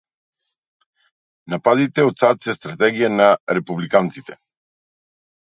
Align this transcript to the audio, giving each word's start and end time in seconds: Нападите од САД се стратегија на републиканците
Нападите 1.53 2.05
од 2.09 2.17
САД 2.23 2.41
се 2.47 2.57
стратегија 2.57 3.13
на 3.21 3.29
републиканците 3.59 4.39